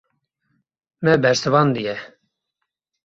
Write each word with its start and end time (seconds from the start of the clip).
Me 1.03 1.13
bersivandiye. 1.23 1.95